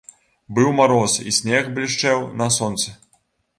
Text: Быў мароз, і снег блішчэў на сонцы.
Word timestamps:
Быў 0.59 0.69
мароз, 0.79 1.17
і 1.31 1.35
снег 1.41 1.69
блішчэў 1.77 2.27
на 2.43 2.51
сонцы. 2.59 2.99